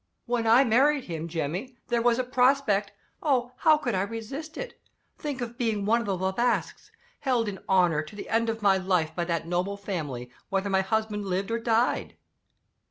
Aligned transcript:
"When 0.25 0.47
I 0.47 0.63
married 0.63 1.03
him, 1.03 1.27
Jemmy, 1.27 1.77
there 1.89 2.01
was 2.01 2.17
a 2.17 2.23
prospect 2.23 2.91
oh, 3.21 3.51
how 3.57 3.77
could 3.77 3.93
I 3.93 4.01
resist 4.01 4.57
it? 4.57 4.81
Think 5.15 5.41
of 5.41 5.59
being 5.59 5.85
one 5.85 5.99
of 6.01 6.07
the 6.07 6.17
Le 6.17 6.33
Basques! 6.33 6.91
Held 7.19 7.47
in 7.47 7.59
honor, 7.69 8.01
to 8.01 8.15
the 8.15 8.27
end 8.27 8.49
of 8.49 8.63
my 8.63 8.77
life, 8.77 9.13
by 9.15 9.25
that 9.25 9.45
noble 9.45 9.77
family, 9.77 10.31
whether 10.49 10.71
my 10.71 10.81
husband 10.81 11.25
lived 11.25 11.51
or 11.51 11.59
died!" 11.59 12.17